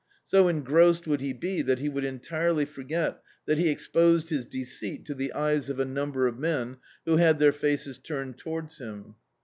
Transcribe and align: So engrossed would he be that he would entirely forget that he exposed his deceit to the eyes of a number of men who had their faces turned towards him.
So 0.25 0.47
engrossed 0.47 1.05
would 1.05 1.21
he 1.21 1.31
be 1.31 1.61
that 1.61 1.77
he 1.77 1.87
would 1.87 2.03
entirely 2.05 2.65
forget 2.65 3.21
that 3.45 3.59
he 3.59 3.69
exposed 3.69 4.31
his 4.31 4.47
deceit 4.47 5.05
to 5.05 5.13
the 5.13 5.31
eyes 5.31 5.69
of 5.69 5.79
a 5.79 5.85
number 5.85 6.25
of 6.25 6.39
men 6.39 6.77
who 7.05 7.17
had 7.17 7.37
their 7.37 7.53
faces 7.53 7.99
turned 7.99 8.39
towards 8.39 8.79
him. 8.79 9.13